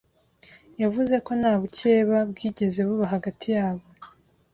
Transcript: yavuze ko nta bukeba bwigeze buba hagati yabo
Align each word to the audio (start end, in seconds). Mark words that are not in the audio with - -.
yavuze 0.81 1.15
ko 1.25 1.31
nta 1.39 1.53
bukeba 1.61 2.17
bwigeze 2.31 2.79
buba 2.87 3.05
hagati 3.13 3.47
yabo 3.55 3.85